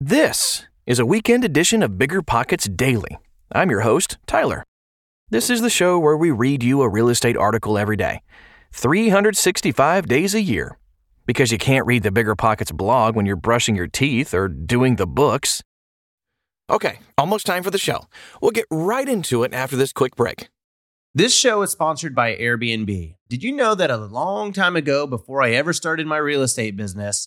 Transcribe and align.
This 0.00 0.64
is 0.86 1.00
a 1.00 1.04
weekend 1.04 1.44
edition 1.44 1.82
of 1.82 1.98
Bigger 1.98 2.22
Pockets 2.22 2.68
Daily. 2.68 3.18
I'm 3.50 3.68
your 3.68 3.80
host, 3.80 4.16
Tyler. 4.28 4.62
This 5.28 5.50
is 5.50 5.60
the 5.60 5.68
show 5.68 5.98
where 5.98 6.16
we 6.16 6.30
read 6.30 6.62
you 6.62 6.82
a 6.82 6.88
real 6.88 7.08
estate 7.08 7.36
article 7.36 7.76
every 7.76 7.96
day, 7.96 8.22
365 8.70 10.06
days 10.06 10.36
a 10.36 10.40
year. 10.40 10.78
Because 11.26 11.50
you 11.50 11.58
can't 11.58 11.84
read 11.84 12.04
the 12.04 12.12
Bigger 12.12 12.36
Pockets 12.36 12.70
blog 12.70 13.16
when 13.16 13.26
you're 13.26 13.34
brushing 13.34 13.74
your 13.74 13.88
teeth 13.88 14.32
or 14.32 14.46
doing 14.46 14.94
the 14.94 15.06
books. 15.06 15.64
Okay, 16.70 17.00
almost 17.18 17.44
time 17.44 17.64
for 17.64 17.72
the 17.72 17.76
show. 17.76 18.06
We'll 18.40 18.52
get 18.52 18.66
right 18.70 19.08
into 19.08 19.42
it 19.42 19.52
after 19.52 19.74
this 19.74 19.92
quick 19.92 20.14
break. 20.14 20.48
This 21.12 21.34
show 21.34 21.62
is 21.62 21.72
sponsored 21.72 22.14
by 22.14 22.36
Airbnb. 22.36 23.16
Did 23.28 23.42
you 23.42 23.50
know 23.50 23.74
that 23.74 23.90
a 23.90 23.96
long 23.96 24.52
time 24.52 24.76
ago, 24.76 25.08
before 25.08 25.42
I 25.42 25.50
ever 25.50 25.72
started 25.72 26.06
my 26.06 26.18
real 26.18 26.42
estate 26.42 26.76
business, 26.76 27.26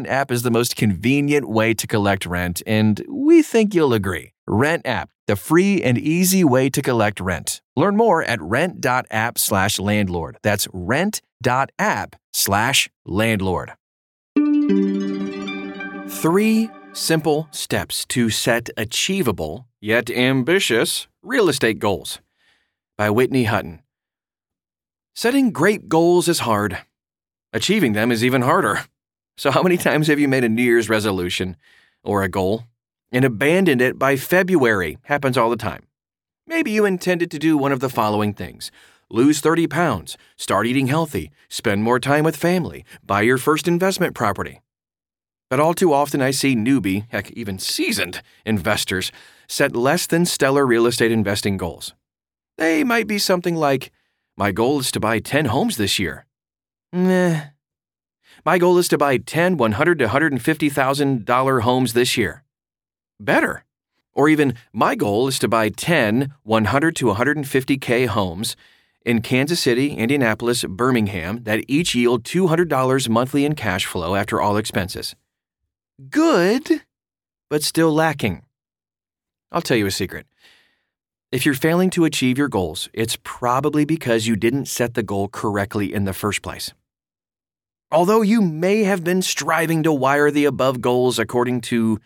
RentApp 0.01 0.31
is 0.31 0.41
the 0.41 0.51
most 0.51 0.75
convenient 0.75 1.47
way 1.47 1.73
to 1.75 1.85
collect 1.85 2.25
rent, 2.25 2.61
and 2.65 3.03
we 3.07 3.41
think 3.41 3.75
you'll 3.75 3.93
agree. 3.93 4.33
Rent 4.47 4.85
app, 4.85 5.09
the 5.27 5.35
free 5.35 5.81
and 5.83 5.97
easy 5.97 6.43
way 6.43 6.69
to 6.69 6.81
collect 6.81 7.19
rent. 7.19 7.61
Learn 7.75 7.95
more 7.95 8.23
at 8.23 8.41
rent.app 8.41 9.37
slash 9.37 9.79
landlord. 9.79 10.37
That's 10.41 10.67
rent.app 10.73 12.15
slash 12.33 12.89
landlord. 13.05 13.73
Three 16.09 16.69
simple 16.93 17.47
steps 17.51 18.05
to 18.05 18.29
set 18.29 18.69
achievable, 18.75 19.67
yet 19.79 20.09
ambitious, 20.09 21.07
real 21.21 21.47
estate 21.47 21.79
goals. 21.79 22.19
By 22.97 23.09
Whitney 23.09 23.45
Hutten. 23.45 23.81
Setting 25.15 25.51
great 25.51 25.89
goals 25.89 26.27
is 26.27 26.39
hard. 26.39 26.79
Achieving 27.53 27.93
them 27.93 28.11
is 28.11 28.23
even 28.23 28.41
harder. 28.43 28.85
So, 29.41 29.49
how 29.49 29.63
many 29.63 29.75
times 29.75 30.05
have 30.05 30.19
you 30.19 30.27
made 30.27 30.43
a 30.43 30.49
New 30.49 30.61
Year's 30.61 30.87
resolution 30.87 31.57
or 32.03 32.21
a 32.21 32.29
goal 32.29 32.65
and 33.11 33.25
abandoned 33.25 33.81
it 33.81 33.97
by 33.97 34.15
February? 34.15 34.99
Happens 35.05 35.35
all 35.35 35.49
the 35.49 35.55
time. 35.55 35.81
Maybe 36.45 36.69
you 36.69 36.85
intended 36.85 37.31
to 37.31 37.39
do 37.39 37.57
one 37.57 37.71
of 37.71 37.79
the 37.79 37.89
following 37.89 38.35
things 38.35 38.69
lose 39.09 39.39
30 39.39 39.65
pounds, 39.65 40.15
start 40.37 40.67
eating 40.67 40.85
healthy, 40.85 41.31
spend 41.49 41.81
more 41.81 41.99
time 41.99 42.23
with 42.23 42.35
family, 42.35 42.85
buy 43.03 43.21
your 43.21 43.39
first 43.39 43.67
investment 43.67 44.13
property. 44.13 44.61
But 45.49 45.59
all 45.59 45.73
too 45.73 45.91
often, 45.91 46.21
I 46.21 46.29
see 46.29 46.55
newbie, 46.55 47.07
heck, 47.09 47.31
even 47.31 47.57
seasoned 47.57 48.21
investors 48.45 49.11
set 49.47 49.75
less 49.75 50.05
than 50.05 50.27
stellar 50.27 50.67
real 50.67 50.85
estate 50.85 51.11
investing 51.11 51.57
goals. 51.57 51.95
They 52.59 52.83
might 52.83 53.07
be 53.07 53.17
something 53.17 53.55
like, 53.55 53.91
My 54.37 54.51
goal 54.51 54.81
is 54.81 54.91
to 54.91 54.99
buy 54.99 55.17
10 55.17 55.45
homes 55.45 55.77
this 55.77 55.97
year. 55.97 56.27
Nah. 56.93 57.41
My 58.43 58.57
goal 58.57 58.79
is 58.79 58.87
to 58.87 58.97
buy 58.97 59.17
10 59.17 59.57
100 59.57 59.99
to 59.99 60.07
$150,000 60.07 61.61
homes 61.61 61.93
this 61.93 62.17
year. 62.17 62.43
Better. 63.19 63.65
Or 64.13 64.29
even, 64.29 64.55
my 64.73 64.95
goal 64.95 65.27
is 65.27 65.37
to 65.39 65.47
buy 65.47 65.69
10 65.69 66.33
100 66.41 66.95
to 66.95 67.05
150K 67.05 68.07
homes 68.07 68.55
in 69.05 69.21
Kansas 69.21 69.59
City, 69.59 69.93
Indianapolis, 69.93 70.65
Birmingham 70.65 71.43
that 71.43 71.63
each 71.67 71.93
yield 71.93 72.23
$200 72.23 73.09
monthly 73.09 73.45
in 73.45 73.53
cash 73.53 73.85
flow 73.85 74.15
after 74.15 74.41
all 74.41 74.57
expenses. 74.57 75.15
Good, 76.09 76.81
but 77.47 77.61
still 77.61 77.93
lacking. 77.93 78.41
I'll 79.51 79.61
tell 79.61 79.77
you 79.77 79.85
a 79.85 79.91
secret. 79.91 80.25
If 81.31 81.45
you're 81.45 81.53
failing 81.53 81.91
to 81.91 82.05
achieve 82.05 82.39
your 82.39 82.49
goals, 82.49 82.89
it's 82.91 83.17
probably 83.23 83.85
because 83.85 84.25
you 84.25 84.35
didn't 84.35 84.65
set 84.65 84.95
the 84.95 85.03
goal 85.03 85.27
correctly 85.27 85.93
in 85.93 86.05
the 86.05 86.13
first 86.13 86.41
place. 86.41 86.73
Although 87.91 88.21
you 88.21 88.41
may 88.41 88.83
have 88.83 89.03
been 89.03 89.21
striving 89.21 89.83
to 89.83 89.91
wire 89.91 90.31
the 90.31 90.45
above 90.45 90.79
goals 90.79 91.19
according 91.19 91.59
to 91.61 91.99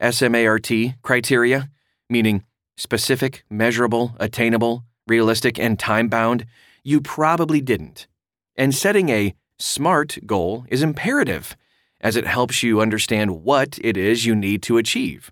SMART 0.00 0.68
criteria, 1.02 1.70
meaning 2.10 2.44
specific, 2.76 3.44
measurable, 3.48 4.16
attainable, 4.18 4.82
realistic, 5.06 5.56
and 5.56 5.78
time 5.78 6.08
bound, 6.08 6.44
you 6.82 7.00
probably 7.00 7.60
didn't. 7.60 8.08
And 8.56 8.74
setting 8.74 9.10
a 9.10 9.34
SMART 9.60 10.18
goal 10.26 10.64
is 10.68 10.82
imperative, 10.82 11.56
as 12.00 12.16
it 12.16 12.26
helps 12.26 12.64
you 12.64 12.80
understand 12.80 13.44
what 13.44 13.78
it 13.82 13.96
is 13.96 14.26
you 14.26 14.34
need 14.34 14.60
to 14.62 14.76
achieve. 14.76 15.30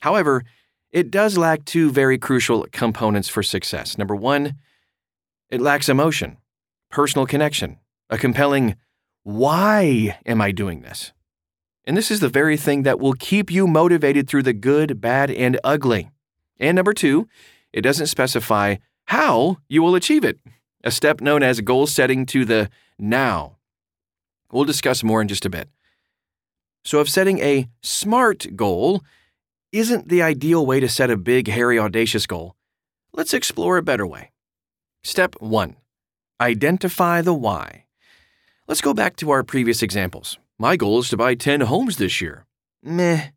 However, 0.00 0.44
it 0.92 1.10
does 1.10 1.36
lack 1.36 1.64
two 1.64 1.90
very 1.90 2.18
crucial 2.18 2.66
components 2.70 3.28
for 3.28 3.42
success. 3.42 3.98
Number 3.98 4.14
one, 4.14 4.54
it 5.48 5.60
lacks 5.60 5.88
emotion, 5.88 6.36
personal 6.88 7.26
connection, 7.26 7.78
a 8.08 8.18
compelling, 8.18 8.76
why 9.36 10.18
am 10.26 10.40
I 10.40 10.50
doing 10.50 10.82
this? 10.82 11.12
And 11.84 11.96
this 11.96 12.10
is 12.10 12.20
the 12.20 12.28
very 12.28 12.56
thing 12.56 12.82
that 12.82 13.00
will 13.00 13.14
keep 13.14 13.50
you 13.50 13.66
motivated 13.66 14.28
through 14.28 14.42
the 14.42 14.52
good, 14.52 15.00
bad, 15.00 15.30
and 15.30 15.58
ugly. 15.64 16.10
And 16.58 16.76
number 16.76 16.92
two, 16.92 17.28
it 17.72 17.82
doesn't 17.82 18.08
specify 18.08 18.76
how 19.06 19.58
you 19.68 19.82
will 19.82 19.94
achieve 19.94 20.24
it, 20.24 20.38
a 20.84 20.90
step 20.90 21.20
known 21.20 21.42
as 21.42 21.60
goal 21.60 21.86
setting 21.86 22.26
to 22.26 22.44
the 22.44 22.70
now. 22.98 23.56
We'll 24.52 24.64
discuss 24.64 25.02
more 25.02 25.22
in 25.22 25.28
just 25.28 25.46
a 25.46 25.50
bit. 25.50 25.68
So, 26.84 27.00
if 27.00 27.08
setting 27.08 27.38
a 27.40 27.68
SMART 27.82 28.56
goal 28.56 29.02
isn't 29.70 30.08
the 30.08 30.22
ideal 30.22 30.64
way 30.64 30.80
to 30.80 30.88
set 30.88 31.10
a 31.10 31.16
big, 31.16 31.46
hairy, 31.46 31.78
audacious 31.78 32.26
goal, 32.26 32.56
let's 33.12 33.34
explore 33.34 33.76
a 33.76 33.82
better 33.82 34.06
way. 34.06 34.32
Step 35.02 35.36
1 35.40 35.76
Identify 36.40 37.20
the 37.20 37.34
why. 37.34 37.84
Let's 38.70 38.80
go 38.80 38.94
back 38.94 39.16
to 39.16 39.30
our 39.30 39.42
previous 39.42 39.82
examples. 39.82 40.38
My 40.56 40.76
goal 40.76 41.00
is 41.00 41.08
to 41.08 41.16
buy 41.16 41.34
10 41.34 41.62
homes 41.62 41.96
this 41.96 42.20
year. 42.20 42.46
Meh. 42.84 43.30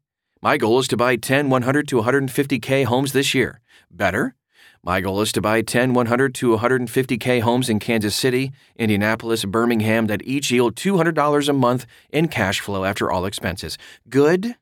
My 0.44 0.58
goal 0.58 0.78
is 0.78 0.88
to 0.90 0.96
buy 0.96 1.16
10 1.16 1.50
100 1.50 1.88
to 1.88 2.04
150K 2.04 2.86
homes 2.86 3.14
this 3.14 3.34
year. 3.34 3.60
Better? 3.90 4.36
My 4.84 5.02
goal 5.02 5.22
is 5.22 5.32
to 5.32 5.42
buy 5.42 5.64
10 5.64 5.96
100 5.96 6.36
to 6.36 6.56
150K 6.56 7.42
homes 7.42 7.68
in 7.68 7.80
Kansas 7.80 8.16
City, 8.16 8.52
Indianapolis, 8.76 9.44
Birmingham 9.44 10.06
that 10.06 10.22
each 10.24 10.52
yield 10.52 10.76
$200 10.76 11.50
a 11.50 11.54
month 11.54 11.88
in 12.12 12.28
cash 12.28 12.60
flow 12.60 12.86
after 12.86 13.10
all 13.10 13.26
expenses. 13.26 13.80
Good, 14.08 14.56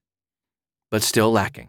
but 0.89 1.03
still 1.03 1.33
lacking. 1.33 1.67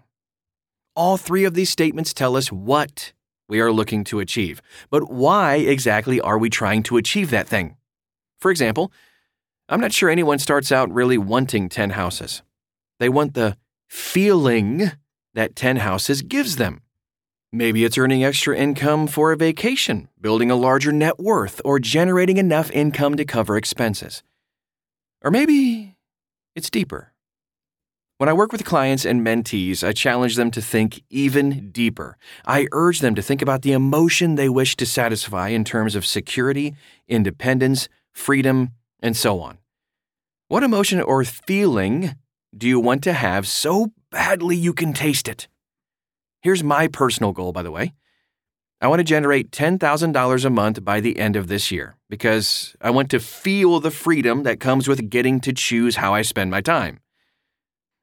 All 0.95 1.17
three 1.17 1.43
of 1.43 1.55
these 1.55 1.71
statements 1.71 2.15
tell 2.15 2.37
us 2.37 2.53
what 2.53 3.13
we 3.49 3.59
are 3.59 3.73
looking 3.73 4.05
to 4.05 4.21
achieve, 4.21 4.63
but 4.91 5.11
why 5.11 5.57
exactly 5.57 6.21
are 6.21 6.39
we 6.39 6.49
trying 6.49 6.85
to 6.85 6.99
achieve 6.99 7.31
that 7.31 7.49
thing? 7.49 7.77
For 8.43 8.51
example, 8.51 8.91
I'm 9.69 9.81
not 9.81 9.93
sure 9.93 10.11
anyone 10.11 10.41
starts 10.41 10.73
out 10.73 10.93
really 10.93 11.17
wanting 11.17 11.69
10 11.69 11.91
houses. 11.91 12.43
They 12.99 13.09
want 13.09 13.35
the 13.35 13.57
feeling 13.89 14.91
that 15.33 15.55
10 15.55 15.77
houses 15.77 16.23
gives 16.23 16.57
them. 16.57 16.81
Maybe 17.53 17.85
it's 17.85 17.97
earning 17.97 18.25
extra 18.25 18.57
income 18.57 19.07
for 19.07 19.31
a 19.31 19.37
vacation, 19.37 20.09
building 20.21 20.51
a 20.51 20.57
larger 20.57 20.91
net 20.91 21.21
worth, 21.21 21.61
or 21.65 21.79
generating 21.79 22.37
enough 22.37 22.69
income 22.73 23.15
to 23.15 23.25
cover 23.25 23.57
expenses. 23.57 24.25
Or 25.23 25.31
maybe 25.31 25.97
it's 26.57 26.69
deeper. 26.69 27.13
When 28.19 28.29
I 28.29 28.33
work 28.33 28.51
with 28.51 28.65
clients 28.65 29.05
and 29.05 29.25
mentees, 29.25 29.87
I 29.87 29.93
challenge 29.93 30.35
them 30.35 30.51
to 30.51 30.61
think 30.61 31.03
even 31.11 31.71
deeper. 31.71 32.17
I 32.45 32.67
urge 32.73 32.99
them 32.99 33.15
to 33.15 33.23
think 33.23 33.41
about 33.41 33.63
the 33.63 33.73
emotion 33.73 34.35
they 34.35 34.49
wish 34.49 34.75
to 34.79 34.87
satisfy 34.87 35.51
in 35.51 35.63
terms 35.63 35.95
of 35.95 36.05
security, 36.05 36.75
independence, 37.07 37.89
freedom, 38.13 38.71
and 39.01 39.17
so 39.17 39.41
on. 39.41 39.59
What 40.49 40.63
emotion 40.63 41.01
or 41.01 41.25
feeling 41.25 42.17
do 42.57 42.69
you 42.69 42.79
want 42.79 43.03
to 43.05 43.13
have 43.13 43.49
so 43.49 43.93
badly 44.11 44.57
you 44.57 44.73
can 44.73 44.93
taste 44.93 45.29
it? 45.29 45.49
Here's 46.43 46.63
my 46.63 46.89
personal 46.89 47.33
goal, 47.33 47.53
by 47.53 47.63
the 47.63 47.71
way. 47.71 47.95
I 48.81 48.89
want 48.89 48.99
to 48.99 49.05
generate 49.05 49.53
$10,000 49.53 50.45
a 50.45 50.51
month 50.51 50.85
by 50.85 51.01
the 51.01 51.19
end 51.19 51.37
of 51.37 51.47
this 51.47 51.71
year 51.71 51.95
because 52.11 52.75
I 52.81 52.91
want 52.91 53.11
to 53.13 53.21
feel 53.21 53.79
the 53.79 53.93
freedom 53.93 54.43
that 54.43 54.59
comes 54.59 54.89
with 54.89 55.09
getting 55.09 55.41
to 55.41 55.53
choose 55.53 55.97
how 55.97 56.15
I 56.15 56.23
spend 56.23 56.51
my 56.51 56.61
time. 56.61 56.99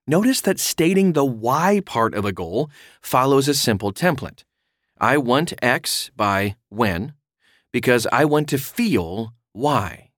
Notice 0.07 0.39
that 0.41 0.57
stating 0.57 1.11
the 1.13 1.25
why 1.25 1.81
part 1.85 2.15
of 2.15 2.23
a 2.23 2.31
goal 2.31 2.71
follows 3.01 3.49
a 3.49 3.53
simple 3.53 3.91
template. 3.91 4.43
I 4.97 5.17
want 5.17 5.53
X 5.61 6.11
by 6.15 6.55
when 6.69 7.13
because 7.71 8.07
I 8.11 8.25
want 8.25 8.47
to 8.49 8.57
feel 8.57 9.33
why. 9.53 10.09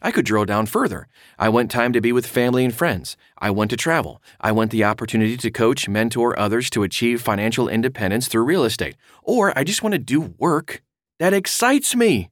I 0.00 0.12
could 0.12 0.24
drill 0.24 0.44
down 0.44 0.66
further. 0.66 1.08
I 1.38 1.48
want 1.48 1.70
time 1.70 1.92
to 1.92 2.00
be 2.00 2.12
with 2.12 2.26
family 2.26 2.64
and 2.64 2.74
friends. 2.74 3.16
I 3.38 3.50
want 3.50 3.70
to 3.70 3.76
travel. 3.76 4.22
I 4.40 4.52
want 4.52 4.70
the 4.70 4.84
opportunity 4.84 5.36
to 5.36 5.50
coach, 5.50 5.88
mentor 5.88 6.38
others 6.38 6.70
to 6.70 6.84
achieve 6.84 7.20
financial 7.20 7.68
independence 7.68 8.28
through 8.28 8.44
real 8.44 8.64
estate. 8.64 8.96
Or 9.22 9.56
I 9.58 9.64
just 9.64 9.82
want 9.82 9.94
to 9.94 9.98
do 9.98 10.34
work 10.38 10.82
that 11.18 11.34
excites 11.34 11.96
me. 11.96 12.30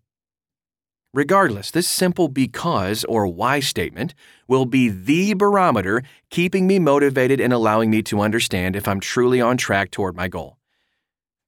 Regardless, 1.13 1.71
this 1.71 1.89
simple 1.89 2.29
because 2.29 3.03
or 3.05 3.27
why 3.27 3.59
statement 3.59 4.15
will 4.47 4.67
be 4.67 4.89
the 4.89 5.35
barometer 5.35 6.03
keeping 6.31 6.67
me 6.67 6.79
motivated 6.79 7.41
and 7.41 7.53
allowing 7.53 7.91
me 7.91 8.03
to 8.03 8.21
understand 8.21 8.77
if 8.77 8.87
I'm 8.87 9.01
truly 9.01 9.41
on 9.41 9.57
track 9.57 9.91
toward 9.91 10.15
my 10.15 10.29
goal. 10.29 10.59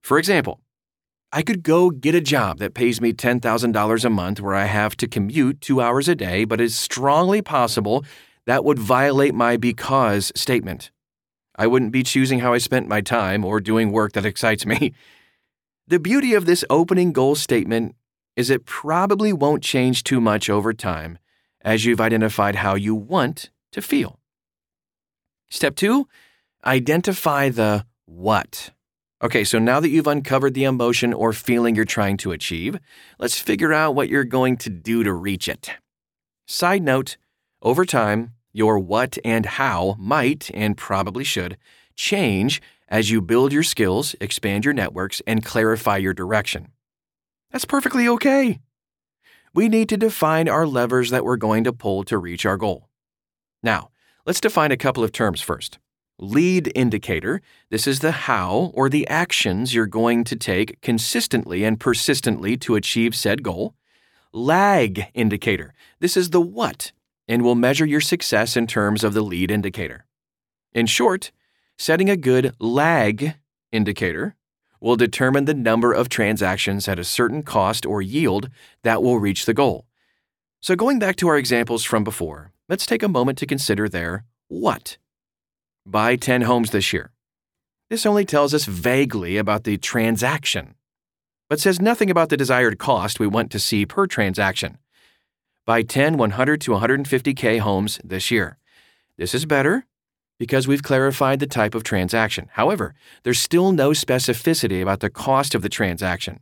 For 0.02 0.18
example, 0.18 0.60
I 1.30 1.42
could 1.42 1.62
go 1.62 1.90
get 1.90 2.14
a 2.14 2.22
job 2.22 2.58
that 2.58 2.72
pays 2.72 3.02
me 3.02 3.12
$10,000 3.12 4.04
a 4.04 4.10
month 4.10 4.40
where 4.40 4.54
I 4.54 4.64
have 4.64 4.96
to 4.96 5.06
commute 5.06 5.60
two 5.60 5.80
hours 5.80 6.08
a 6.08 6.14
day, 6.14 6.44
but 6.44 6.60
it's 6.60 6.74
strongly 6.74 7.42
possible 7.42 8.04
that 8.46 8.64
would 8.64 8.78
violate 8.78 9.34
my 9.34 9.58
because 9.58 10.32
statement. 10.34 10.90
I 11.54 11.66
wouldn't 11.66 11.92
be 11.92 12.02
choosing 12.02 12.38
how 12.38 12.54
I 12.54 12.58
spent 12.58 12.88
my 12.88 13.02
time 13.02 13.44
or 13.44 13.60
doing 13.60 13.92
work 13.92 14.12
that 14.12 14.24
excites 14.24 14.64
me. 14.64 14.94
The 15.88 15.98
beauty 15.98 16.34
of 16.34 16.44
this 16.44 16.66
opening 16.68 17.12
goal 17.12 17.34
statement 17.34 17.94
is 18.36 18.50
it 18.50 18.66
probably 18.66 19.32
won't 19.32 19.62
change 19.62 20.04
too 20.04 20.20
much 20.20 20.50
over 20.50 20.74
time 20.74 21.16
as 21.62 21.86
you've 21.86 21.98
identified 21.98 22.56
how 22.56 22.74
you 22.74 22.94
want 22.94 23.48
to 23.72 23.80
feel. 23.80 24.20
Step 25.48 25.76
two, 25.76 26.06
identify 26.62 27.48
the 27.48 27.86
what. 28.04 28.70
Okay, 29.20 29.42
so 29.42 29.58
now 29.58 29.80
that 29.80 29.88
you've 29.88 30.06
uncovered 30.06 30.54
the 30.54 30.62
emotion 30.62 31.12
or 31.12 31.32
feeling 31.32 31.74
you're 31.74 31.84
trying 31.84 32.16
to 32.18 32.30
achieve, 32.30 32.78
let's 33.18 33.40
figure 33.40 33.72
out 33.72 33.96
what 33.96 34.08
you're 34.08 34.22
going 34.22 34.56
to 34.58 34.70
do 34.70 35.02
to 35.02 35.12
reach 35.12 35.48
it. 35.48 35.70
Side 36.46 36.84
note 36.84 37.16
over 37.60 37.84
time, 37.84 38.34
your 38.52 38.78
what 38.78 39.18
and 39.24 39.44
how 39.44 39.96
might 39.98 40.50
and 40.54 40.76
probably 40.76 41.24
should 41.24 41.56
change 41.96 42.62
as 42.88 43.10
you 43.10 43.20
build 43.20 43.52
your 43.52 43.64
skills, 43.64 44.14
expand 44.20 44.64
your 44.64 44.72
networks, 44.72 45.20
and 45.26 45.44
clarify 45.44 45.96
your 45.96 46.14
direction. 46.14 46.68
That's 47.50 47.64
perfectly 47.64 48.06
okay. 48.06 48.60
We 49.52 49.68
need 49.68 49.88
to 49.88 49.96
define 49.96 50.48
our 50.48 50.66
levers 50.66 51.10
that 51.10 51.24
we're 51.24 51.36
going 51.36 51.64
to 51.64 51.72
pull 51.72 52.04
to 52.04 52.18
reach 52.18 52.46
our 52.46 52.56
goal. 52.56 52.88
Now, 53.64 53.90
let's 54.24 54.40
define 54.40 54.70
a 54.70 54.76
couple 54.76 55.02
of 55.02 55.10
terms 55.10 55.40
first. 55.40 55.78
Lead 56.20 56.72
indicator 56.74 57.40
this 57.70 57.86
is 57.86 58.00
the 58.00 58.10
how 58.10 58.72
or 58.74 58.88
the 58.88 59.06
actions 59.06 59.72
you're 59.72 59.86
going 59.86 60.24
to 60.24 60.34
take 60.34 60.80
consistently 60.80 61.62
and 61.62 61.78
persistently 61.78 62.56
to 62.56 62.74
achieve 62.74 63.14
said 63.14 63.44
goal. 63.44 63.74
Lag 64.32 65.06
indicator 65.14 65.74
this 66.00 66.16
is 66.16 66.30
the 66.30 66.40
what 66.40 66.90
and 67.28 67.42
will 67.42 67.54
measure 67.54 67.86
your 67.86 68.00
success 68.00 68.56
in 68.56 68.66
terms 68.66 69.04
of 69.04 69.14
the 69.14 69.22
lead 69.22 69.50
indicator. 69.50 70.06
In 70.72 70.86
short, 70.86 71.30
setting 71.76 72.10
a 72.10 72.16
good 72.16 72.52
lag 72.58 73.34
indicator 73.70 74.34
will 74.80 74.96
determine 74.96 75.44
the 75.44 75.54
number 75.54 75.92
of 75.92 76.08
transactions 76.08 76.88
at 76.88 76.98
a 76.98 77.04
certain 77.04 77.44
cost 77.44 77.86
or 77.86 78.02
yield 78.02 78.48
that 78.82 79.02
will 79.02 79.20
reach 79.20 79.44
the 79.44 79.54
goal. 79.54 79.86
So, 80.60 80.74
going 80.74 80.98
back 80.98 81.14
to 81.16 81.28
our 81.28 81.38
examples 81.38 81.84
from 81.84 82.02
before, 82.02 82.52
let's 82.68 82.86
take 82.86 83.04
a 83.04 83.08
moment 83.08 83.38
to 83.38 83.46
consider 83.46 83.88
their 83.88 84.24
what. 84.48 84.98
Buy 85.90 86.16
10 86.16 86.42
homes 86.42 86.70
this 86.70 86.92
year. 86.92 87.12
This 87.88 88.04
only 88.04 88.26
tells 88.26 88.52
us 88.52 88.66
vaguely 88.66 89.38
about 89.38 89.64
the 89.64 89.78
transaction, 89.78 90.74
but 91.48 91.60
says 91.60 91.80
nothing 91.80 92.10
about 92.10 92.28
the 92.28 92.36
desired 92.36 92.78
cost 92.78 93.18
we 93.18 93.26
want 93.26 93.50
to 93.52 93.58
see 93.58 93.86
per 93.86 94.06
transaction. 94.06 94.76
Buy 95.64 95.80
10 95.80 96.18
100 96.18 96.60
to 96.60 96.72
150K 96.72 97.60
homes 97.60 97.98
this 98.04 98.30
year. 98.30 98.58
This 99.16 99.34
is 99.34 99.46
better 99.46 99.86
because 100.38 100.68
we've 100.68 100.82
clarified 100.82 101.40
the 101.40 101.46
type 101.46 101.74
of 101.74 101.84
transaction. 101.84 102.50
However, 102.52 102.94
there's 103.22 103.40
still 103.40 103.72
no 103.72 103.92
specificity 103.92 104.82
about 104.82 105.00
the 105.00 105.08
cost 105.08 105.54
of 105.54 105.62
the 105.62 105.70
transaction. 105.70 106.40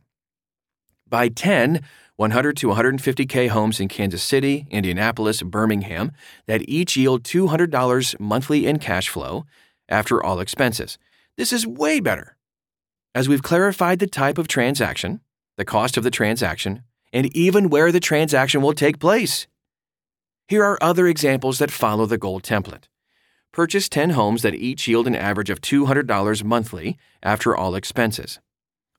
Buy 1.07 1.29
10 1.29 1.81
100 2.17 2.57
to 2.57 2.67
150K 2.67 3.49
homes 3.49 3.79
in 3.79 3.87
Kansas 3.87 4.23
City, 4.23 4.65
Indianapolis, 4.71 5.43
Birmingham 5.43 6.11
that 6.47 6.67
each 6.67 6.97
yield 6.97 7.23
$200 7.23 8.19
monthly 8.19 8.65
in 8.65 8.79
cash 8.79 9.07
flow 9.07 9.45
after 9.87 10.21
all 10.21 10.39
expenses. 10.39 10.97
This 11.37 11.53
is 11.53 11.67
way 11.67 11.99
better. 11.99 12.35
As 13.13 13.29
we've 13.29 13.43
clarified 13.43 13.99
the 13.99 14.07
type 14.07 14.39
of 14.39 14.47
transaction, 14.47 15.21
the 15.57 15.65
cost 15.65 15.95
of 15.95 16.03
the 16.03 16.11
transaction, 16.11 16.81
and 17.13 17.35
even 17.35 17.69
where 17.69 17.91
the 17.91 17.99
transaction 17.99 18.63
will 18.63 18.73
take 18.73 18.99
place. 18.99 19.45
Here 20.47 20.63
are 20.63 20.79
other 20.81 21.07
examples 21.07 21.59
that 21.59 21.71
follow 21.71 22.07
the 22.07 22.17
goal 22.17 22.41
template. 22.41 22.85
Purchase 23.53 23.89
10 23.89 24.11
homes 24.11 24.41
that 24.41 24.55
each 24.55 24.87
yield 24.87 25.05
an 25.05 25.15
average 25.15 25.51
of 25.51 25.61
$200 25.61 26.43
monthly 26.43 26.97
after 27.21 27.55
all 27.55 27.75
expenses. 27.75 28.39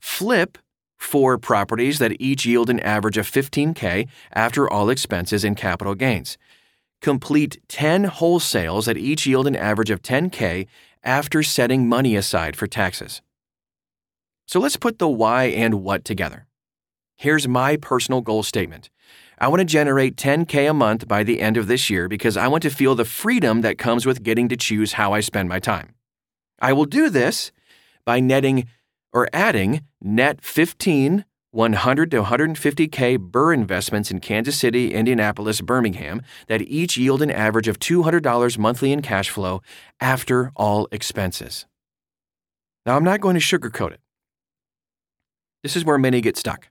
Flip 0.00 0.56
four 0.98 1.38
properties 1.38 1.98
that 2.00 2.20
each 2.20 2.44
yield 2.44 2.68
an 2.68 2.80
average 2.80 3.16
of 3.16 3.30
15K 3.30 4.08
after 4.32 4.68
all 4.68 4.90
expenses 4.90 5.44
and 5.44 5.56
capital 5.56 5.94
gains. 5.94 6.36
Complete 7.00 7.62
10 7.68 8.06
wholesales 8.06 8.86
that 8.86 8.98
each 8.98 9.26
yield 9.26 9.46
an 9.46 9.56
average 9.56 9.90
of 9.90 10.02
10K 10.02 10.66
after 11.04 11.42
setting 11.42 11.88
money 11.88 12.16
aside 12.16 12.56
for 12.56 12.66
taxes. 12.66 13.22
So 14.46 14.58
let's 14.58 14.76
put 14.76 14.98
the 14.98 15.08
why 15.08 15.44
and 15.44 15.82
what 15.82 16.04
together. 16.04 16.46
Here's 17.16 17.46
my 17.46 17.76
personal 17.76 18.20
goal 18.20 18.42
statement. 18.42 18.90
I 19.38 19.48
want 19.48 19.60
to 19.60 19.64
generate 19.64 20.16
10K 20.16 20.68
a 20.68 20.74
month 20.74 21.06
by 21.06 21.22
the 21.22 21.40
end 21.40 21.56
of 21.56 21.68
this 21.68 21.88
year 21.88 22.08
because 22.08 22.36
I 22.36 22.48
want 22.48 22.62
to 22.62 22.70
feel 22.70 22.96
the 22.96 23.04
freedom 23.04 23.60
that 23.60 23.78
comes 23.78 24.04
with 24.04 24.24
getting 24.24 24.48
to 24.48 24.56
choose 24.56 24.94
how 24.94 25.12
I 25.12 25.20
spend 25.20 25.48
my 25.48 25.60
time. 25.60 25.94
I 26.60 26.72
will 26.72 26.86
do 26.86 27.08
this 27.08 27.52
by 28.04 28.18
netting 28.18 28.66
or 29.12 29.28
adding 29.32 29.82
net 30.00 30.42
15 30.42 31.24
100 31.50 32.10
to 32.10 32.22
150K 32.22 33.16
BRRRR 33.18 33.54
investments 33.54 34.10
in 34.10 34.20
Kansas 34.20 34.58
City, 34.58 34.92
Indianapolis, 34.92 35.62
Birmingham 35.62 36.20
that 36.46 36.60
each 36.62 36.98
yield 36.98 37.22
an 37.22 37.30
average 37.30 37.68
of 37.68 37.78
$200 37.78 38.58
monthly 38.58 38.92
in 38.92 39.00
cash 39.00 39.30
flow 39.30 39.62
after 39.98 40.52
all 40.56 40.88
expenses. 40.92 41.66
Now, 42.84 42.96
I'm 42.96 43.04
not 43.04 43.20
going 43.20 43.34
to 43.34 43.40
sugarcoat 43.40 43.92
it. 43.92 44.00
This 45.62 45.74
is 45.74 45.84
where 45.84 45.98
many 45.98 46.20
get 46.20 46.36
stuck. 46.36 46.68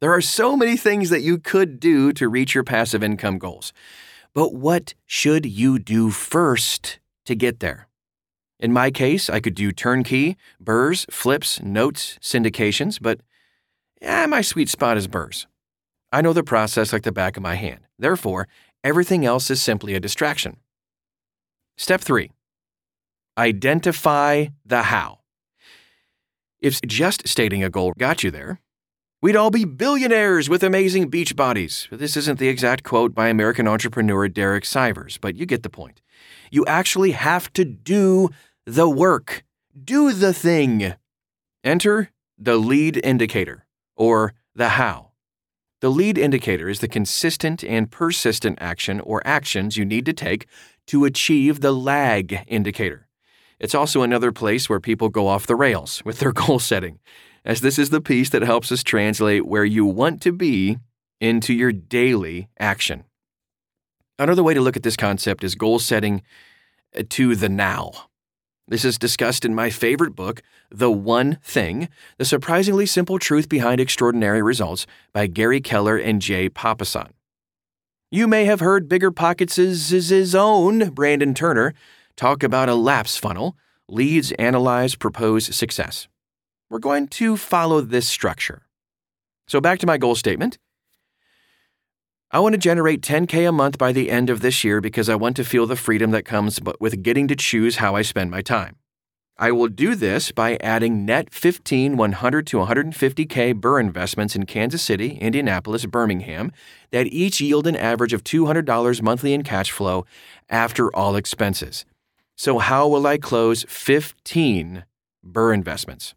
There 0.00 0.12
are 0.12 0.20
so 0.20 0.56
many 0.56 0.76
things 0.76 1.10
that 1.10 1.22
you 1.22 1.38
could 1.38 1.80
do 1.80 2.12
to 2.12 2.28
reach 2.28 2.54
your 2.54 2.64
passive 2.64 3.02
income 3.02 3.38
goals. 3.38 3.72
But 4.34 4.54
what 4.54 4.94
should 5.06 5.46
you 5.46 5.78
do 5.78 6.10
first 6.10 6.98
to 7.26 7.34
get 7.34 7.60
there? 7.60 7.87
In 8.60 8.72
my 8.72 8.90
case, 8.90 9.30
I 9.30 9.40
could 9.40 9.54
do 9.54 9.70
turnkey, 9.70 10.36
BRRRRs, 10.62 11.10
flips, 11.12 11.62
notes, 11.62 12.18
syndications, 12.20 12.98
but 13.00 13.20
yeah, 14.02 14.26
my 14.26 14.40
sweet 14.40 14.68
spot 14.68 14.96
is 14.96 15.06
BRRRRs. 15.06 15.46
I 16.12 16.22
know 16.22 16.32
the 16.32 16.42
process 16.42 16.92
like 16.92 17.02
the 17.02 17.12
back 17.12 17.36
of 17.36 17.42
my 17.42 17.54
hand. 17.54 17.80
Therefore, 17.98 18.48
everything 18.82 19.24
else 19.24 19.50
is 19.50 19.60
simply 19.60 19.94
a 19.94 20.00
distraction. 20.00 20.56
Step 21.76 22.00
three 22.00 22.30
identify 23.36 24.46
the 24.66 24.82
how. 24.82 25.20
If 26.60 26.80
just 26.82 27.28
stating 27.28 27.62
a 27.62 27.70
goal 27.70 27.92
got 27.96 28.24
you 28.24 28.32
there, 28.32 28.60
we'd 29.22 29.36
all 29.36 29.50
be 29.50 29.64
billionaires 29.64 30.48
with 30.48 30.64
amazing 30.64 31.08
beach 31.08 31.36
bodies. 31.36 31.86
This 31.92 32.16
isn't 32.16 32.40
the 32.40 32.48
exact 32.48 32.82
quote 32.82 33.14
by 33.14 33.28
American 33.28 33.68
entrepreneur 33.68 34.26
Derek 34.26 34.64
Sivers, 34.64 35.18
but 35.20 35.36
you 35.36 35.46
get 35.46 35.62
the 35.62 35.70
point. 35.70 36.02
You 36.50 36.64
actually 36.66 37.12
have 37.12 37.52
to 37.52 37.64
do 37.64 38.30
the 38.68 38.88
work, 38.88 39.44
do 39.82 40.12
the 40.12 40.34
thing. 40.34 40.92
Enter 41.64 42.10
the 42.36 42.56
lead 42.56 43.00
indicator 43.02 43.64
or 43.96 44.34
the 44.54 44.70
how. 44.70 45.12
The 45.80 45.88
lead 45.88 46.18
indicator 46.18 46.68
is 46.68 46.80
the 46.80 46.88
consistent 46.88 47.64
and 47.64 47.90
persistent 47.90 48.58
action 48.60 49.00
or 49.00 49.26
actions 49.26 49.78
you 49.78 49.86
need 49.86 50.04
to 50.04 50.12
take 50.12 50.46
to 50.88 51.06
achieve 51.06 51.60
the 51.60 51.72
lag 51.72 52.44
indicator. 52.46 53.08
It's 53.58 53.74
also 53.74 54.02
another 54.02 54.32
place 54.32 54.68
where 54.68 54.80
people 54.80 55.08
go 55.08 55.28
off 55.28 55.46
the 55.46 55.56
rails 55.56 56.02
with 56.04 56.18
their 56.18 56.32
goal 56.46 56.58
setting, 56.58 56.98
as 57.46 57.62
this 57.62 57.78
is 57.78 57.88
the 57.88 58.02
piece 58.02 58.28
that 58.30 58.42
helps 58.42 58.70
us 58.70 58.82
translate 58.82 59.46
where 59.46 59.64
you 59.64 59.86
want 59.86 60.20
to 60.22 60.32
be 60.32 60.76
into 61.22 61.54
your 61.54 61.72
daily 61.72 62.50
action. 62.58 63.04
Another 64.18 64.42
way 64.42 64.52
to 64.52 64.60
look 64.60 64.76
at 64.76 64.82
this 64.82 64.96
concept 64.96 65.42
is 65.42 65.54
goal 65.54 65.78
setting 65.78 66.20
to 67.08 67.34
the 67.34 67.48
now. 67.48 68.07
This 68.70 68.84
is 68.84 68.98
discussed 68.98 69.46
in 69.46 69.54
my 69.54 69.70
favorite 69.70 70.14
book, 70.14 70.42
The 70.70 70.90
One 70.90 71.38
Thing 71.42 71.88
The 72.18 72.26
Surprisingly 72.26 72.84
Simple 72.84 73.18
Truth 73.18 73.48
Behind 73.48 73.80
Extraordinary 73.80 74.42
Results 74.42 74.86
by 75.14 75.26
Gary 75.26 75.62
Keller 75.62 75.96
and 75.96 76.20
Jay 76.20 76.50
Papasan. 76.50 77.12
You 78.10 78.28
may 78.28 78.44
have 78.44 78.60
heard 78.60 78.86
Bigger 78.86 79.10
Pockets' 79.10 80.34
own 80.34 80.90
Brandon 80.90 81.32
Turner 81.32 81.72
talk 82.14 82.42
about 82.42 82.68
a 82.68 82.74
LAPS 82.74 83.16
funnel 83.16 83.56
leads, 83.88 84.32
analyze, 84.32 84.94
propose, 84.96 85.56
success. 85.56 86.06
We're 86.68 86.78
going 86.78 87.08
to 87.08 87.38
follow 87.38 87.80
this 87.80 88.06
structure. 88.06 88.66
So, 89.46 89.62
back 89.62 89.78
to 89.78 89.86
my 89.86 89.96
goal 89.96 90.14
statement. 90.14 90.58
I 92.30 92.40
want 92.40 92.52
to 92.52 92.58
generate 92.58 93.00
10K 93.00 93.48
a 93.48 93.52
month 93.52 93.78
by 93.78 93.90
the 93.90 94.10
end 94.10 94.28
of 94.28 94.42
this 94.42 94.62
year 94.62 94.82
because 94.82 95.08
I 95.08 95.14
want 95.14 95.34
to 95.36 95.44
feel 95.44 95.66
the 95.66 95.76
freedom 95.76 96.10
that 96.10 96.26
comes 96.26 96.60
with 96.78 97.02
getting 97.02 97.26
to 97.28 97.34
choose 97.34 97.76
how 97.76 97.96
I 97.96 98.02
spend 98.02 98.30
my 98.30 98.42
time. 98.42 98.76
I 99.38 99.50
will 99.50 99.68
do 99.68 99.94
this 99.94 100.30
by 100.30 100.58
adding 100.60 101.06
net 101.06 101.32
15 101.32 101.96
100 101.96 102.46
to 102.48 102.58
150K 102.58 103.54
BRRRR 103.54 103.80
investments 103.80 104.36
in 104.36 104.44
Kansas 104.44 104.82
City, 104.82 105.12
Indianapolis, 105.12 105.86
Birmingham 105.86 106.52
that 106.90 107.06
each 107.06 107.40
yield 107.40 107.66
an 107.66 107.76
average 107.76 108.12
of 108.12 108.24
$200 108.24 109.00
monthly 109.00 109.32
in 109.32 109.42
cash 109.42 109.70
flow 109.70 110.04
after 110.50 110.94
all 110.94 111.16
expenses. 111.16 111.86
So, 112.36 112.58
how 112.58 112.86
will 112.88 113.06
I 113.06 113.16
close 113.16 113.64
15 113.68 114.84
BRRRR 115.24 115.54
investments? 115.54 116.14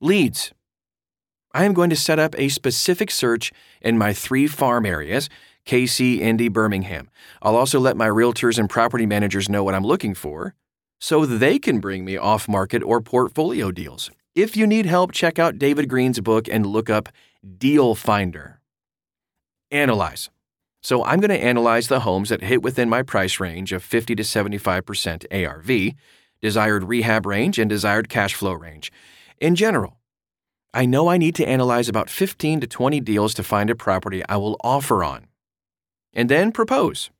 Leads. 0.00 0.52
I 1.52 1.64
am 1.64 1.72
going 1.72 1.90
to 1.90 1.96
set 1.96 2.18
up 2.18 2.34
a 2.38 2.48
specific 2.48 3.10
search 3.10 3.52
in 3.80 3.96
my 3.96 4.12
three 4.12 4.46
farm 4.46 4.84
areas 4.84 5.28
KC, 5.66 6.20
Indy, 6.20 6.48
Birmingham. 6.48 7.10
I'll 7.42 7.56
also 7.56 7.78
let 7.78 7.96
my 7.96 8.08
realtors 8.08 8.58
and 8.58 8.70
property 8.70 9.04
managers 9.04 9.50
know 9.50 9.62
what 9.62 9.74
I'm 9.74 9.84
looking 9.84 10.14
for 10.14 10.54
so 10.98 11.26
they 11.26 11.58
can 11.58 11.78
bring 11.78 12.04
me 12.04 12.16
off 12.16 12.48
market 12.48 12.82
or 12.82 13.00
portfolio 13.00 13.70
deals. 13.70 14.10
If 14.34 14.56
you 14.56 14.66
need 14.66 14.86
help, 14.86 15.12
check 15.12 15.38
out 15.38 15.58
David 15.58 15.88
Greene's 15.88 16.20
book 16.20 16.48
and 16.48 16.64
look 16.64 16.88
up 16.88 17.10
Deal 17.58 17.94
Finder. 17.94 18.60
Analyze. 19.70 20.30
So 20.80 21.04
I'm 21.04 21.20
going 21.20 21.30
to 21.30 21.44
analyze 21.44 21.88
the 21.88 22.00
homes 22.00 22.30
that 22.30 22.42
hit 22.42 22.62
within 22.62 22.88
my 22.88 23.02
price 23.02 23.40
range 23.40 23.72
of 23.72 23.82
50 23.82 24.14
to 24.14 24.22
75% 24.22 25.26
ARV, 25.30 25.94
desired 26.40 26.84
rehab 26.84 27.26
range, 27.26 27.58
and 27.58 27.68
desired 27.68 28.08
cash 28.08 28.34
flow 28.34 28.52
range. 28.52 28.90
In 29.38 29.54
general, 29.54 29.97
I 30.74 30.84
know 30.84 31.08
I 31.08 31.16
need 31.16 31.34
to 31.36 31.48
analyze 31.48 31.88
about 31.88 32.10
15 32.10 32.60
to 32.60 32.66
20 32.66 33.00
deals 33.00 33.32
to 33.34 33.42
find 33.42 33.70
a 33.70 33.74
property 33.74 34.22
I 34.28 34.36
will 34.36 34.56
offer 34.62 35.02
on. 35.02 35.26
And 36.12 36.28
then 36.28 36.52
propose. 36.52 37.10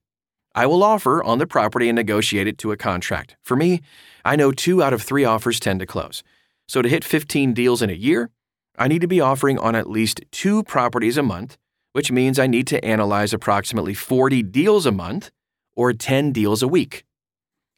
I 0.54 0.66
will 0.66 0.82
offer 0.82 1.22
on 1.22 1.38
the 1.38 1.46
property 1.46 1.88
and 1.88 1.96
negotiate 1.96 2.46
it 2.46 2.58
to 2.58 2.72
a 2.72 2.76
contract. 2.76 3.36
For 3.42 3.56
me, 3.56 3.80
I 4.24 4.36
know 4.36 4.52
two 4.52 4.82
out 4.82 4.92
of 4.92 5.02
three 5.02 5.24
offers 5.24 5.60
tend 5.60 5.80
to 5.80 5.86
close. 5.86 6.22
So 6.66 6.82
to 6.82 6.88
hit 6.88 7.04
15 7.04 7.54
deals 7.54 7.80
in 7.80 7.90
a 7.90 7.94
year, 7.94 8.30
I 8.76 8.86
need 8.88 9.00
to 9.00 9.08
be 9.08 9.20
offering 9.20 9.58
on 9.58 9.74
at 9.74 9.88
least 9.88 10.20
two 10.30 10.62
properties 10.62 11.16
a 11.16 11.22
month, 11.22 11.56
which 11.92 12.12
means 12.12 12.38
I 12.38 12.46
need 12.46 12.66
to 12.68 12.84
analyze 12.84 13.32
approximately 13.32 13.94
40 13.94 14.42
deals 14.42 14.84
a 14.84 14.92
month 14.92 15.30
or 15.74 15.92
10 15.92 16.32
deals 16.32 16.62
a 16.62 16.68
week. 16.68 17.04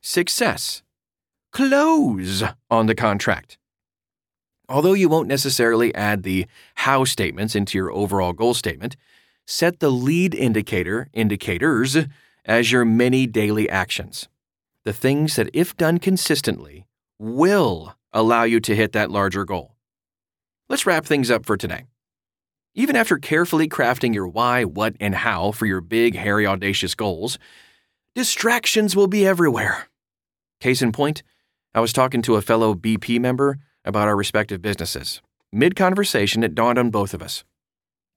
Success. 0.03 0.83
Close 1.53 2.43
on 2.71 2.87
the 2.87 2.95
contract. 2.95 3.59
Although 4.71 4.93
you 4.93 5.09
won't 5.09 5.27
necessarily 5.27 5.93
add 5.97 6.23
the 6.23 6.47
how 6.77 7.05
statements 7.05 7.57
into 7.57 7.77
your 7.77 7.91
overall 7.91 8.33
goal 8.33 8.55
statement, 8.55 8.97
set 9.45 9.81
the 9.81 9.91
lead 9.91 10.33
indicator 10.33 11.09
indicators 11.13 11.99
as 12.45 12.71
your 12.71 12.85
many 12.85 13.27
daily 13.27 13.69
actions. 13.69 14.29
The 14.85 14.93
things 14.93 15.35
that, 15.35 15.51
if 15.53 15.77
done 15.77 15.99
consistently, 15.99 16.87
will 17.19 17.97
allow 18.13 18.45
you 18.45 18.61
to 18.61 18.77
hit 18.77 18.93
that 18.93 19.11
larger 19.11 19.45
goal. 19.45 19.75
Let's 20.69 20.87
wrap 20.87 21.05
things 21.05 21.33
up 21.33 21.45
for 21.45 21.57
today. 21.57 21.87
Even 22.73 22.95
after 22.95 23.19
carefully 23.19 23.69
crafting 23.69 24.15
your 24.15 24.29
why, 24.29 24.63
what, 24.63 24.95
and 25.01 25.17
how 25.17 25.51
for 25.51 25.67
your 25.67 25.81
big, 25.81 26.15
hairy, 26.15 26.47
audacious 26.47 26.95
goals, 26.95 27.41
distractions 28.15 28.95
will 28.95 29.09
be 29.09 29.27
everywhere. 29.27 29.89
Case 30.61 30.81
in 30.81 30.93
point, 30.93 31.25
I 31.75 31.81
was 31.81 31.93
talking 31.93 32.23
to 32.23 32.37
a 32.37 32.43
fellow 32.43 32.75
BP 32.75 33.19
member 33.21 33.59
about 33.85 34.09
our 34.09 34.17
respective 34.17 34.63
businesses. 34.63 35.21
Mid 35.53 35.77
conversation, 35.77 36.43
it 36.43 36.55
dawned 36.55 36.79
on 36.79 36.91
both 36.91 37.15
of 37.15 37.23
us. 37.23 37.45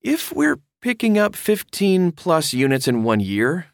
If 0.01 0.33
we're 0.33 0.59
picking 0.81 1.17
up 1.17 1.35
15 1.35 2.11
plus 2.11 2.53
units 2.53 2.87
in 2.87 3.03
one 3.03 3.19
year, 3.19 3.67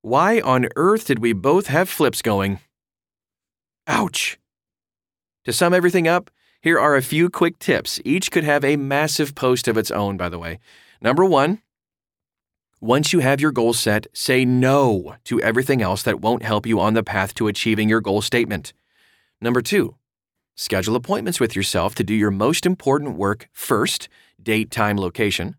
why 0.00 0.40
on 0.40 0.68
earth 0.76 1.06
did 1.06 1.18
we 1.18 1.32
both 1.32 1.66
have 1.66 1.88
flips 1.88 2.22
going? 2.22 2.60
Ouch. 3.86 4.38
To 5.44 5.52
sum 5.52 5.74
everything 5.74 6.06
up, 6.06 6.30
here 6.60 6.78
are 6.78 6.94
a 6.94 7.02
few 7.02 7.28
quick 7.28 7.58
tips. 7.58 8.00
Each 8.04 8.30
could 8.30 8.44
have 8.44 8.64
a 8.64 8.76
massive 8.76 9.34
post 9.34 9.66
of 9.66 9.76
its 9.76 9.90
own, 9.90 10.16
by 10.16 10.28
the 10.28 10.38
way. 10.38 10.60
Number 11.00 11.24
one, 11.24 11.60
once 12.80 13.12
you 13.12 13.18
have 13.18 13.40
your 13.40 13.52
goal 13.52 13.72
set, 13.72 14.06
say 14.12 14.44
no 14.44 15.16
to 15.24 15.40
everything 15.40 15.82
else 15.82 16.02
that 16.04 16.20
won't 16.20 16.42
help 16.42 16.66
you 16.66 16.80
on 16.80 16.94
the 16.94 17.02
path 17.02 17.34
to 17.34 17.48
achieving 17.48 17.88
your 17.88 18.00
goal 18.00 18.22
statement. 18.22 18.72
Number 19.40 19.62
two, 19.62 19.96
Schedule 20.54 20.96
appointments 20.96 21.40
with 21.40 21.56
yourself 21.56 21.94
to 21.94 22.04
do 22.04 22.14
your 22.14 22.30
most 22.30 22.66
important 22.66 23.16
work 23.16 23.48
first 23.52 24.08
date, 24.42 24.70
time, 24.70 24.98
location. 24.98 25.56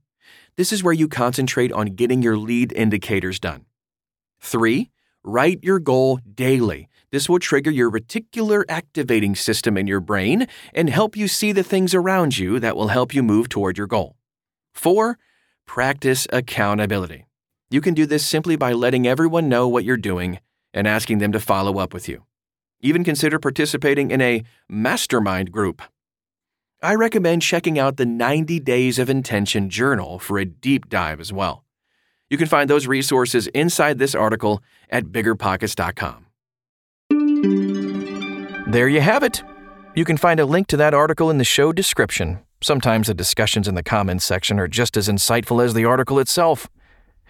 This 0.55 0.71
is 0.71 0.83
where 0.83 0.93
you 0.93 1.07
concentrate 1.07 1.71
on 1.71 1.95
getting 1.95 2.21
your 2.21 2.37
lead 2.37 2.71
indicators 2.73 3.39
done. 3.39 3.65
3. 4.41 4.91
Write 5.23 5.59
your 5.63 5.79
goal 5.79 6.19
daily. 6.35 6.89
This 7.11 7.27
will 7.27 7.39
trigger 7.39 7.71
your 7.71 7.89
reticular 7.89 8.63
activating 8.69 9.35
system 9.35 9.77
in 9.77 9.87
your 9.87 9.99
brain 9.99 10.47
and 10.73 10.89
help 10.89 11.15
you 11.15 11.27
see 11.27 11.51
the 11.51 11.63
things 11.63 11.95
around 11.95 12.37
you 12.37 12.59
that 12.59 12.75
will 12.75 12.89
help 12.89 13.15
you 13.15 13.23
move 13.23 13.49
toward 13.49 13.77
your 13.77 13.87
goal. 13.87 14.15
4. 14.73 15.17
Practice 15.65 16.27
accountability. 16.31 17.25
You 17.69 17.81
can 17.81 17.93
do 17.93 18.05
this 18.05 18.25
simply 18.25 18.55
by 18.55 18.73
letting 18.73 19.07
everyone 19.07 19.49
know 19.49 19.67
what 19.67 19.85
you're 19.85 19.97
doing 19.97 20.39
and 20.73 20.87
asking 20.87 21.17
them 21.17 21.31
to 21.31 21.39
follow 21.39 21.79
up 21.79 21.93
with 21.93 22.07
you. 22.07 22.25
Even 22.83 23.03
consider 23.03 23.39
participating 23.39 24.11
in 24.11 24.21
a 24.21 24.43
mastermind 24.69 25.51
group. 25.51 25.81
I 26.81 26.95
recommend 26.95 27.41
checking 27.41 27.79
out 27.79 27.95
the 27.95 28.05
90 28.05 28.59
Days 28.59 28.99
of 28.99 29.09
Intention 29.09 29.69
journal 29.69 30.19
for 30.19 30.37
a 30.37 30.43
deep 30.43 30.89
dive 30.89 31.21
as 31.21 31.31
well. 31.31 31.63
You 32.29 32.37
can 32.37 32.47
find 32.47 32.69
those 32.69 32.85
resources 32.85 33.47
inside 33.47 33.99
this 33.99 34.13
article 34.13 34.61
at 34.89 35.05
biggerpockets.com. 35.05 36.25
There 38.69 38.89
you 38.89 38.99
have 38.99 39.23
it. 39.23 39.43
You 39.95 40.03
can 40.03 40.17
find 40.17 40.41
a 40.41 40.45
link 40.45 40.67
to 40.67 40.77
that 40.77 40.93
article 40.93 41.29
in 41.29 41.37
the 41.37 41.43
show 41.45 41.71
description. 41.71 42.39
Sometimes 42.61 43.07
the 43.07 43.13
discussions 43.13 43.67
in 43.67 43.75
the 43.75 43.83
comments 43.83 44.25
section 44.25 44.59
are 44.59 44.67
just 44.67 44.97
as 44.97 45.07
insightful 45.07 45.63
as 45.63 45.73
the 45.73 45.85
article 45.85 46.19
itself. 46.19 46.67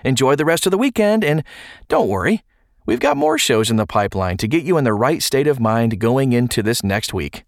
Enjoy 0.04 0.36
the 0.36 0.46
rest 0.46 0.66
of 0.66 0.72
the 0.72 0.78
weekend, 0.80 1.24
and 1.24 1.44
don't 1.90 2.08
worry, 2.08 2.44
we've 2.86 3.00
got 3.00 3.18
more 3.18 3.38
shows 3.38 3.70
in 3.70 3.78
the 3.78 3.86
pipeline 3.86 4.38
to 4.38 4.48
get 4.48 4.64
you 4.64 4.78
in 4.78 4.84
the 4.84 4.94
right 4.94 5.22
state 5.22 5.48
of 5.48 5.60
mind 5.60 6.00
going 6.00 6.34
into 6.34 6.64
this 6.64 6.84
next 6.84 7.14
week. 7.14 7.46